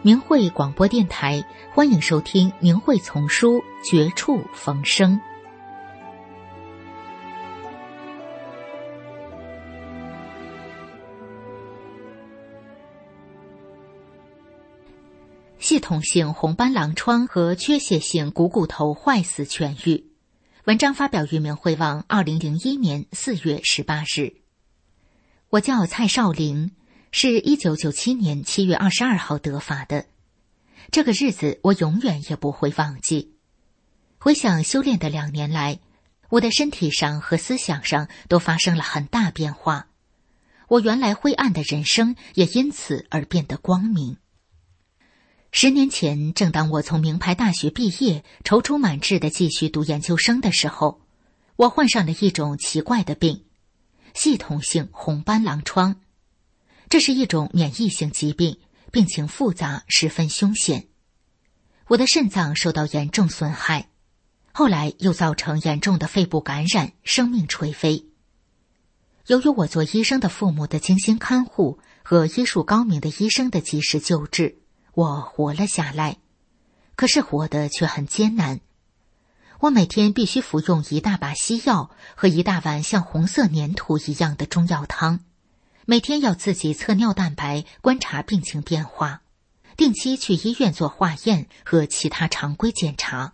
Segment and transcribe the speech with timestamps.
[0.00, 1.44] 明慧广播电台，
[1.74, 5.16] 欢迎收听《明慧丛书·绝处逢生》。
[15.58, 20.06] 系统性红斑狼疮和缺血性股骨头坏死痊愈。
[20.66, 24.32] 文章发表于明慧网，二零零一年四月十八日。
[25.50, 26.70] 我叫蔡少玲。
[27.10, 30.06] 是一九九七年七月二十二号得法的，
[30.90, 33.34] 这个日子我永远也不会忘记。
[34.18, 35.80] 回想修炼的两年来，
[36.28, 39.88] 我的身体上和思想上都发生了很大变化，
[40.68, 44.18] 我原来灰暗的人生也因此而变得光明。
[45.50, 51.00] 十年前，正当我从名牌大学毕业，踌躇满志的继续读研究生的时候，
[51.56, 53.44] 我患上了一种奇怪的病——
[54.12, 56.02] 系统性红斑狼疮。
[56.88, 58.58] 这是一种免疫性疾病，
[58.90, 60.88] 病情复杂，十分凶险。
[61.88, 63.88] 我的肾脏受到严重损害，
[64.52, 68.06] 后来又造成严重的肺部感染，生命垂危。
[69.26, 74.58] 由于我做医生的父母的精心看护和医术高明的医生的及时救治，
[74.94, 76.16] 我活了下来。
[76.96, 78.60] 可是活得却很艰难。
[79.60, 85.20] 我每天必须服用一大把西药和一大碗像红色粘土一样的中药汤。
[85.90, 89.22] 每天要自己测尿蛋白，观察病情变化，
[89.74, 93.32] 定期去医院做化验和其他常规检查。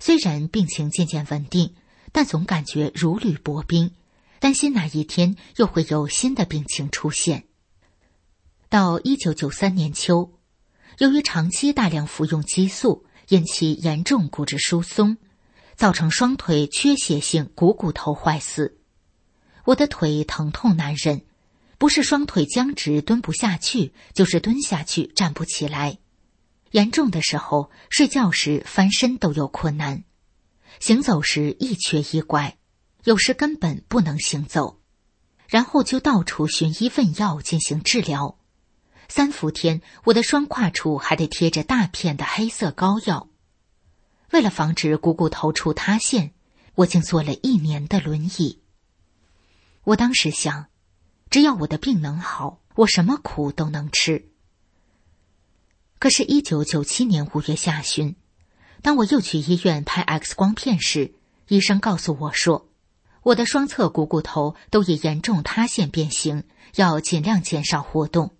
[0.00, 1.76] 虽然病情渐渐稳定，
[2.10, 3.92] 但总感觉如履薄冰，
[4.40, 7.44] 担心哪一天又会有新的病情出现。
[8.68, 10.32] 到一九九三年秋，
[10.98, 15.16] 由于长期大量服用激素，引起严重骨质疏松，
[15.76, 18.79] 造成双腿缺血性股骨头坏死。
[19.70, 21.22] 我的腿疼痛难忍，
[21.78, 25.98] 不是双腿僵直蹲不下去，就是蹲下去站不起来。
[26.72, 30.02] 严重的时候，睡觉时翻身都有困难，
[30.80, 32.56] 行走时一瘸一拐，
[33.04, 34.80] 有时根本不能行走。
[35.46, 38.38] 然后就到处寻医问药进行治疗。
[39.08, 43.28] 三伏天，我的双胯处还得贴着大片的黑色膏药。
[44.32, 46.32] 为了防止股骨头处塌陷，
[46.74, 48.59] 我竟坐了一年的轮椅。
[49.84, 50.66] 我当时想，
[51.30, 54.30] 只要我的病能好，我什么苦都能吃。
[55.98, 58.16] 可是，一九九七年五月下旬，
[58.82, 61.14] 当我又去医院拍 X 光片时，
[61.48, 62.68] 医生告诉我说，
[63.22, 66.44] 我的双侧股骨头都已严重塌陷变形，
[66.76, 68.34] 要尽量减少活动，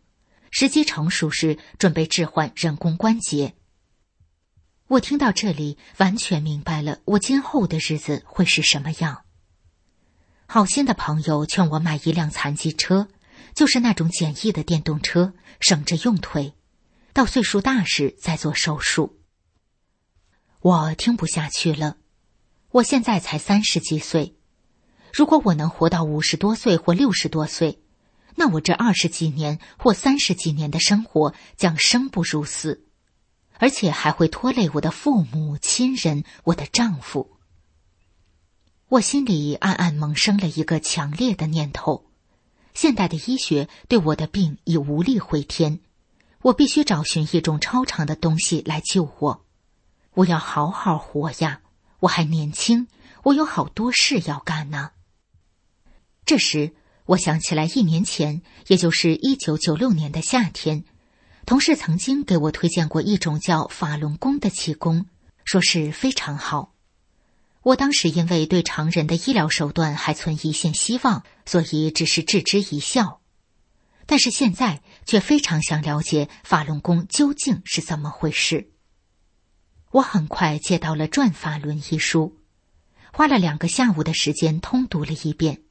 [0.50, 3.54] 时机成熟时准备置换人工关节。
[4.88, 9.24] 我听到这里，完全明白了我今后的日子会是什么样。
[10.52, 13.06] 好心的朋友劝我买一辆残疾车，
[13.54, 16.54] 就是那种简易的电动车，省着用腿，
[17.12, 19.20] 到岁数大时再做手术。
[20.58, 21.98] 我听不下去了，
[22.72, 24.34] 我现在才三十几岁，
[25.12, 27.80] 如果我能活到五十多岁或六十多岁，
[28.34, 32.88] 那我这二十几年或三十几年的生活将生不如死，
[33.58, 37.36] 而且还会拖累我的父母亲人，我的丈夫。
[38.90, 42.06] 我心里暗暗萌生了一个强烈的念头：
[42.74, 45.78] 现代的医学对我的病已无力回天，
[46.42, 49.44] 我必须找寻一种超常的东西来救我。
[50.14, 51.60] 我要好好活呀！
[52.00, 52.88] 我还年轻，
[53.22, 54.90] 我有好多事要干呢。
[56.26, 56.74] 这时，
[57.06, 60.82] 我想起来一年前，也就是一九九六年的夏天，
[61.46, 65.06] 同事曾经给我推荐过一种叫法轮功的气功，
[65.44, 66.72] 说是非常好。
[67.62, 73.20] 我当时因为对常人的医疗手段还存一线希望，所以只是置之一笑。
[74.06, 78.70] 但是现在却非常想了解法轮功究竟是怎么回事。
[79.92, 82.38] 我很快借到了《转法轮》一书，
[83.12, 85.62] 花了两个下午的时间通读了一遍。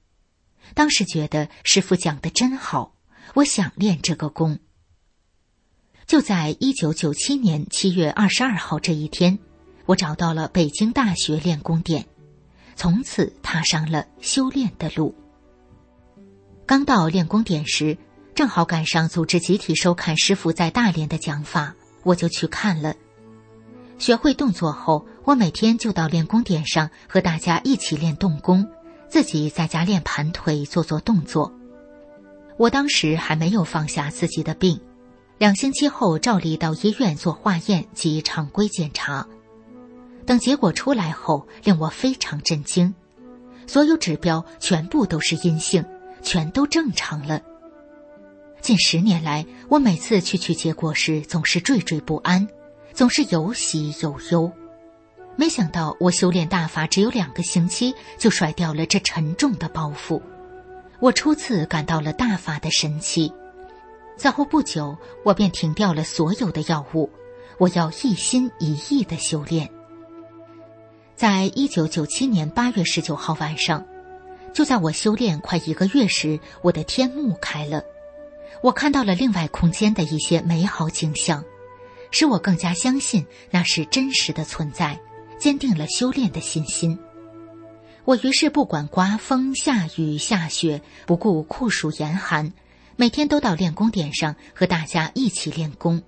[0.76, 2.96] 当时觉得师傅讲的真好，
[3.34, 4.60] 我想练这个功。
[6.06, 9.40] 就在一九九七年七月二十二号这一天。
[9.90, 12.06] 我找到了北京大学练功点，
[12.76, 15.16] 从此踏上了修炼的路。
[16.68, 17.98] 刚到练功点时，
[18.36, 22.94] 正好赶上组织集体收看师傅在大连的讲法，我就去看了。
[23.98, 28.70] 学会动作后，我每天就到练功点上和大家一起练动功，
[29.08, 31.52] 自己在家练盘腿做做动作。
[32.58, 34.80] 我当时还没有放下自己的病，
[35.40, 39.28] 两星期后照例到医院做化验及常规检查。
[40.30, 42.94] 等结果出来后，令我非常震惊，
[43.66, 45.84] 所有指标全部都是阴性，
[46.22, 47.42] 全都正常了。
[48.62, 52.48] 近十年来，我每次去取结果时总是惴惴不安。
[52.94, 54.52] 总是有喜有忧，
[55.36, 60.22] 没想到我修炼大法只有两个星期，就甩掉了这沉重的包袱。
[61.00, 63.34] 我初次感到了大法的神奇。
[64.16, 64.96] 此后不久，
[65.26, 67.10] 我便停掉了所有的药物，
[67.58, 69.68] 我要一心一意的修炼。
[71.20, 73.86] 在一九九七年八月十九号晚上，
[74.54, 77.84] 就在我修炼快一个月时，我的天幕开了，
[78.64, 81.44] 我看到了另外空间的一些美好景象。
[82.10, 84.98] 使我更加相信那是真实的存在，
[85.38, 86.98] 坚定了修炼的信心。
[88.06, 92.54] 我于是不管刮风下雨下雪，不顾酷暑严寒，
[92.96, 96.02] 每天都到练功点上和大家一起练功。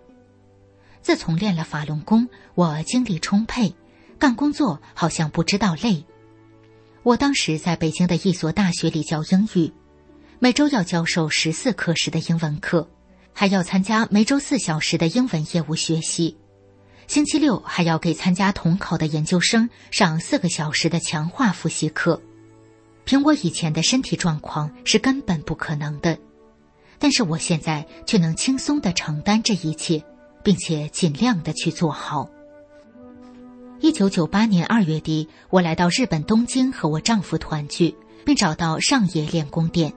[1.02, 3.76] 自从练了法轮功，我精力充沛，
[4.22, 6.06] 干工作好像不知道累。
[7.02, 9.74] 我当时在北京的一所大学里教英语，
[10.38, 12.88] 每周要教授十四课时的英文课。
[13.34, 16.38] 还要参加每周四小时的英文业务学习，
[17.08, 22.22] 星期六还要给参加统考的研究生上四个小时的强化复习课。
[23.06, 26.16] 凭我以前的身体状况是根本不可能的，
[27.00, 30.04] 但是我现在却能轻松的承担这一切，
[30.44, 32.30] 并且尽量的去做好。
[33.84, 39.92] 一九九八年二月底，我来到日本东京和我丈夫团聚，并找到上野练功店。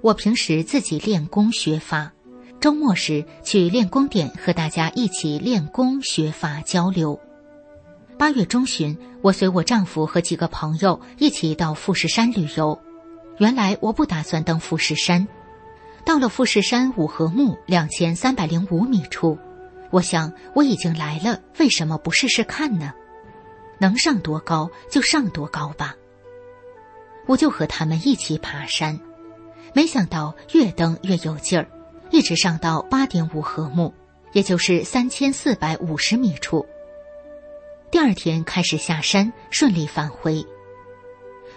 [0.00, 2.10] 我平时自己练功学法。
[2.58, 7.20] 周末时去练功点和大家一起练功学法交流。
[8.16, 12.80] 八月中旬，我随我丈夫和几个朋友一起到富士山旅游。
[13.36, 15.28] 原来我不打算登富士山，
[16.06, 19.36] 到了富士山五合目两千三百零五米处，
[19.96, 22.92] 我想我已经来了，为什么不试试看呢？
[23.78, 25.94] 能上多高就上多高吧。
[27.26, 29.00] 我就和他们一起爬山，
[29.72, 31.66] 没想到越登越有劲儿。
[32.10, 33.94] 一直上到八点五合目，
[34.32, 36.66] 也就是三千四百五十米处。
[37.90, 40.44] 第二天开始下山，顺利返回。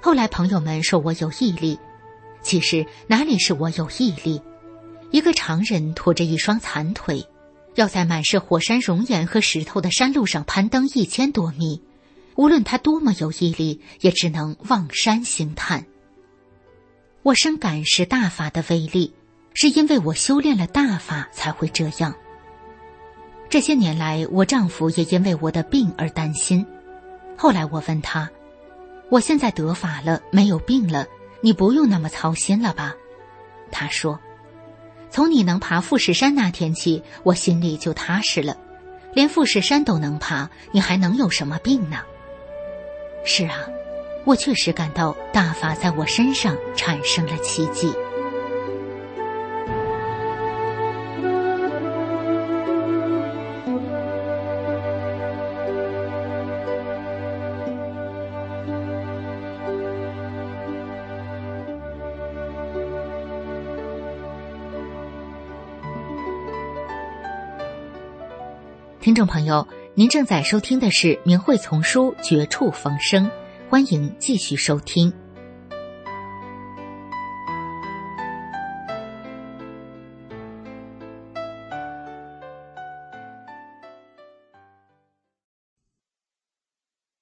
[0.01, 1.77] 后来朋友们说我有毅力，
[2.41, 4.41] 其实哪里是我有毅力？
[5.11, 7.21] 一个常人拖着一双残腿，
[7.79, 11.81] 要在满是火山熔岩和石头的山路上攀登一千多米，
[12.35, 15.85] 无论他多么有毅力，也只能望山兴叹。
[17.23, 19.13] 我深感是大法的威力。
[19.55, 22.13] 是因为我修炼了大法才会这样。
[23.49, 26.65] 这些年来，我丈夫也因为我的病而担心。
[27.35, 28.29] 后来我问他
[29.11, 31.05] ：“我现在得法了，没有病了，
[31.41, 32.95] 你不用那么操心了吧？”
[33.69, 34.17] 他说
[35.11, 38.55] ：“从你能爬富士山那天起，我心里就踏实了。
[39.13, 41.97] 连富士山都能爬，你还能有什么病呢？”
[43.25, 43.55] 是啊，
[44.25, 47.91] 我确实感到大法在我身上产生了奇迹。
[69.19, 73.25] 众朋友，您正在收听的是《明慧丛书》《绝处逢生》，
[73.69, 75.13] 欢迎继续收听。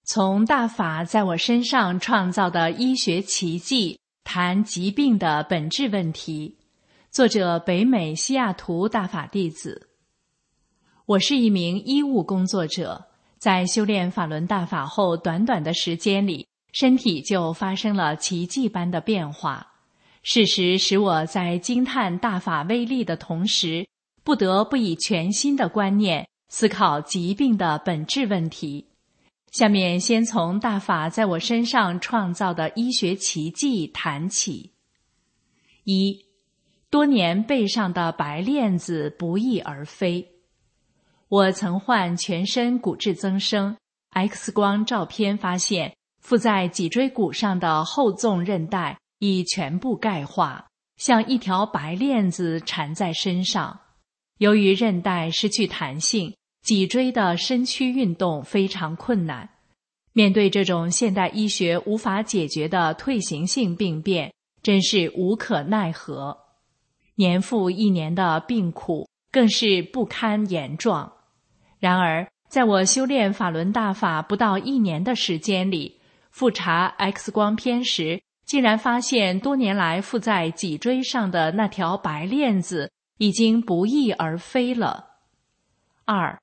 [0.03, 6.59] 从大法在我身上创造的医学奇迹谈疾病的本质问题，
[7.09, 9.89] 作者北美西雅图大法弟子。
[11.07, 13.05] 我是一名医务工作者，
[13.37, 19.65] 在修炼法轮大法后，短短的时间里，身体就发生了奇迹般的变化。
[20.21, 23.87] 事实使我在惊叹大法威力的同时，
[24.25, 28.87] 不得不以全新的观念思考疾病的本质问题。
[29.51, 34.71] 下面先从大法在我身上创造的医学奇迹谈起。
[35.85, 36.25] 一，
[36.89, 40.33] 多年背上的白链子不翼而飞。
[41.29, 43.75] 我曾患全身骨质增生
[44.11, 50.65] ，X 光照片发现，附在脊椎骨上的后纵韧带已全部钙化，
[50.95, 53.77] 像一条白链子缠在身上。
[54.37, 59.49] 由于韧带失去弹性，脊椎的身躯运动非常困难。
[60.13, 66.37] 面对这种现代医学无法解决的退行性病变，真是无可奈何。
[67.15, 71.11] 年复一年的病苦，更是不堪言状。
[71.79, 75.99] 然而，在我修炼法轮大法不到一年的时间里，
[76.31, 85.05] 复查 X 光片时，竟然发现多年来附在脊椎上的那条白链子已经不翼而飞了。
[86.05, 86.39] 二，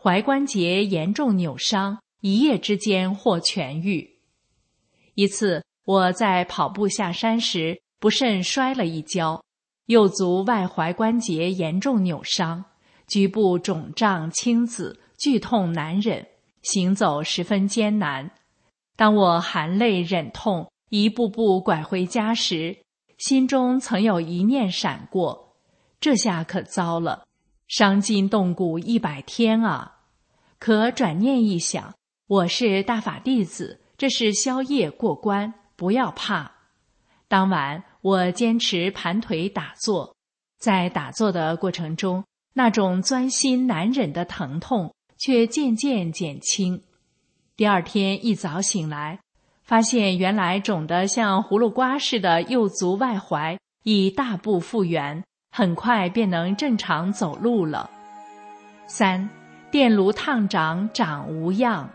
[0.00, 4.18] 踝关节严重扭伤，一夜之间或痊愈。
[5.14, 9.44] 一次，我在跑步下山时不慎摔了一跤，
[9.86, 12.64] 右足外踝关节严重扭伤，
[13.06, 16.26] 局部肿胀青紫，剧痛难忍，
[16.62, 18.30] 行走十分艰难。
[18.96, 22.76] 当我含泪忍痛一步步拐回家时，
[23.18, 25.56] 心中曾有一念闪过：
[26.00, 27.26] 这下可糟了，
[27.68, 30.00] 伤筋动骨一百天啊！
[30.58, 31.94] 可转念一想，
[32.28, 36.52] 我是大法弟子，这是宵夜过关，不要怕。
[37.28, 40.14] 当晚我坚持盘腿打坐，
[40.58, 42.22] 在打坐的过程中，
[42.54, 46.82] 那种钻心难忍的疼痛却渐渐减轻。
[47.56, 49.18] 第二天一早醒来，
[49.62, 57.88] 发现原来肿得像葫芦瓜似的右足外踝已大部复原，很快便能正常走路了。
[58.86, 59.28] 三，
[59.70, 61.88] 电炉烫掌长无恙。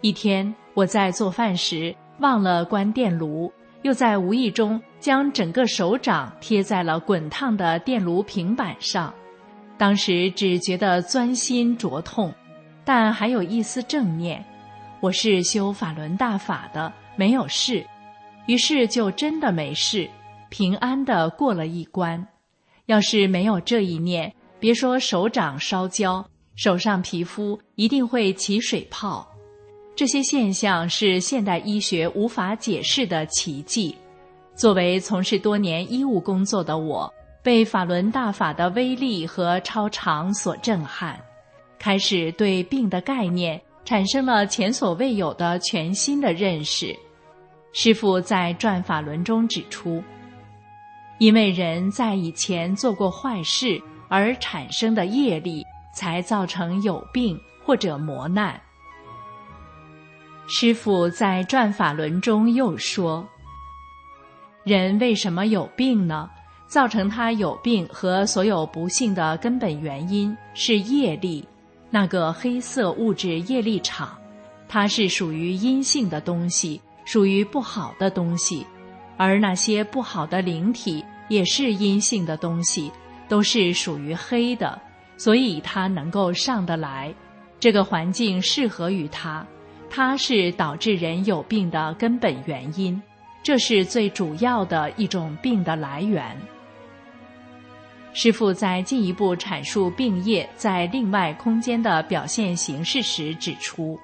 [0.00, 3.52] 一天我在做饭时忘了关电炉，
[3.82, 9.14] 又在无意中将整个手掌贴在了滚烫的电炉平板上，
[9.82, 12.32] 当时只觉得钻心灼痛，
[12.84, 14.40] 但还有一丝正念。
[15.00, 17.84] 我是修法轮大法的，没有事，
[18.46, 20.08] 于是就真的没事，
[20.50, 22.24] 平安的过了一关。
[22.86, 26.24] 要是没有这一念，别说手掌烧焦，
[26.54, 29.28] 手上皮肤一定会起水泡。
[29.96, 33.96] 这些现象是现代医学无法解释的奇迹。
[34.54, 37.12] 作为从事多年医务工作的我，
[37.42, 41.20] 被法轮大法的威力和超常所震撼，
[41.78, 43.60] 开始对病的概念。
[43.84, 46.96] 产生了前所未有的全新的认识。
[47.72, 50.00] 师父在转法轮中指出，
[51.18, 58.58] 因为人在以前做过坏事而产生的业力，才造成有病或者磨难。
[60.46, 63.26] 师父在转法轮中又说，
[64.62, 66.30] 人为什么有病呢？
[66.72, 71.46] 造成他有病和所有不幸的根本原因是业力。
[71.90, 74.16] 那个黑色物质业力场，
[74.70, 78.64] 它是属于阴性的东西，属于不好的东西；
[79.18, 82.90] 而那些不好的灵体也是阴性的东西，
[83.28, 84.80] 都是属于黑的，
[85.18, 87.14] 所以它能够上得来。
[87.60, 89.46] 这个环境适合于它，
[89.90, 92.98] 它是导致人有病的根本原因，
[93.42, 96.34] 这是最主要的一种病的来源。
[98.14, 103.98] 师父在进一步阐述病业在另外空间的表现形式时指出，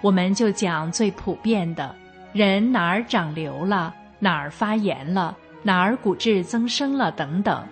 [0.00, 1.94] 我们就讲最普遍的，
[2.32, 7.66] 人哪儿长瘤了，哪儿发炎了，哪儿骨质增生了等等，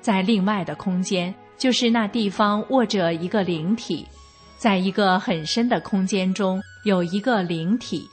[0.00, 4.06] 在另外的空间，就是那地方卧着一个灵体，
[4.56, 8.08] 在一个很深的空间中有一个灵体，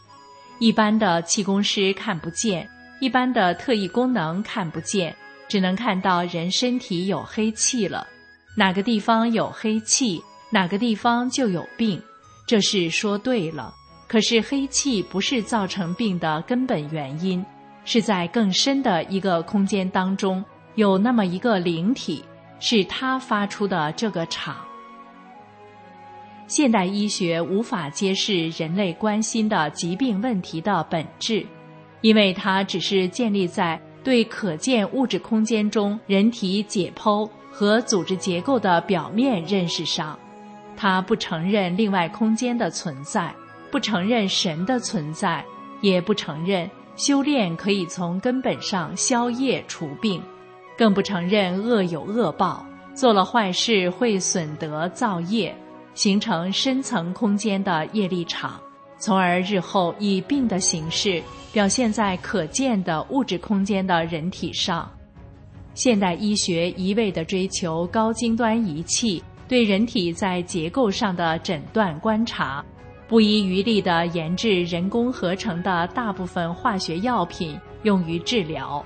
[0.57, 2.67] 一般的气功师看不见，
[3.00, 5.15] 一般的特异功能看不见。
[5.51, 8.08] 只能看到人身体有黑气了，
[8.55, 10.17] 哪个地方有黑气，
[10.50, 12.01] 哪个地方就有病，
[12.48, 13.74] 这是说对了。
[14.08, 17.46] 可是黑气不是造成病的根本原因，
[17.84, 20.41] 是在更深的一个空间当中
[20.75, 22.24] 有那么一个灵体，
[22.62, 24.55] 是它发出的这个场。
[26.48, 31.46] 现代医学无法揭示人类关心的疾病问题的本质，
[32.00, 33.77] 因为它只是建立在。
[34.03, 40.17] 对可见物质空间中人体解剖和组织结构的表面认识上，
[40.75, 43.34] 他不承认另外空间的存在，
[43.70, 45.46] 不承认神的存在，
[45.81, 50.22] 也不承认修炼可以从根本上消业除病，
[50.77, 52.65] 更不承认恶有恶报，
[52.96, 55.55] 做了坏事会损德造业，
[55.93, 58.60] 形成深层空间的业力场。
[59.01, 64.89] 从而日后以病的形式表现在可见的物质空间的人体上。
[65.74, 72.63] 现代医学一味地追求高精端仪器对人体在结构上的诊断观察，
[73.08, 78.86] 不遗余力地研制人工合成的大部分化学药品用于治疗。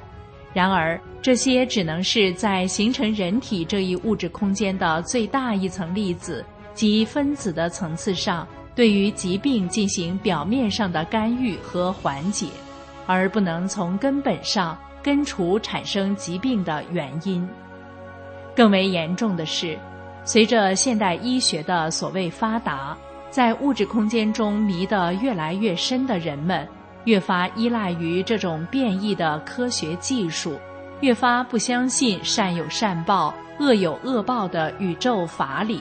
[0.53, 12.47] 然而，这些只能是在形成人体这一物质空间的最大一层粒子及分子的层次上，对于疾病进行表面上的干预和缓解，
[13.07, 17.47] 而不能从根本上根除产生疾病的原因。
[18.55, 19.79] 更为严重的是，
[20.23, 22.97] 随着现代医学的所谓发达，
[23.29, 26.67] 在物质空间中迷得越来越深的人们。
[27.05, 30.59] 越发依赖于这种变异的科学技术，
[31.01, 35.79] 越发不相信善有善报、恶有恶报的宇宙法理，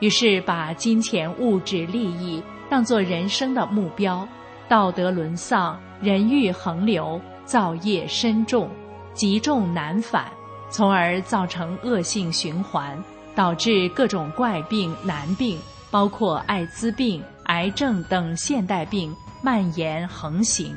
[0.00, 4.26] 于是把金钱、物质利益当作人生的目标，
[4.68, 8.70] 道德沦丧，人欲横流，造业深重，
[9.12, 10.24] 积重难返，
[10.70, 12.96] 从而造成恶性循环，
[13.34, 15.58] 导致各种怪病难病，
[15.90, 19.14] 包括艾滋病、癌症等现代病。
[19.42, 20.74] 蔓延横行。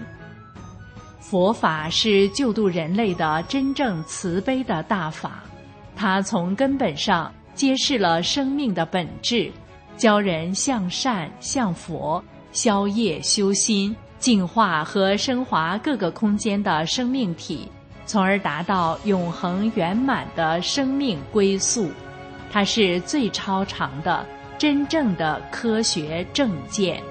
[1.21, 5.41] 佛法是救度人类的真正慈悲的大法，
[5.95, 9.51] 它从根本上揭示了生命的本质，
[9.97, 17.67] 教人向善向佛，消业修心，净化和升华各个空间的生命体，
[18.05, 21.89] 从而达到永恒圆满的生命归宿。
[22.51, 24.23] 它是最超常的、
[24.59, 27.01] 真正的科学正见。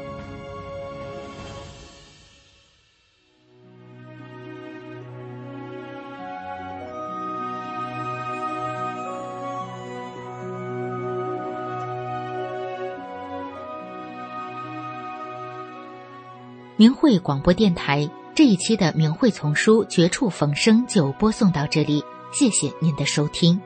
[16.79, 23.59] 明慧广播电台这一期的明慧丛书《绝处逢生》就播送到这里，谢谢您的收听。